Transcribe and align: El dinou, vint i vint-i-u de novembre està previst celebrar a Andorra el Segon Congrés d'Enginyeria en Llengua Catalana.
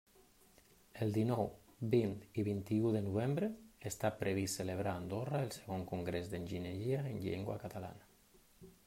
El 1.05 1.11
dinou, 1.17 1.49
vint 1.91 2.15
i 2.21 2.45
vint-i-u 2.47 2.93
de 2.97 3.01
novembre 3.09 3.49
està 3.91 4.11
previst 4.23 4.61
celebrar 4.61 4.95
a 4.95 5.03
Andorra 5.03 5.43
el 5.49 5.55
Segon 5.59 5.85
Congrés 5.93 6.33
d'Enginyeria 6.33 7.05
en 7.13 7.23
Llengua 7.27 7.61
Catalana. 7.67 8.73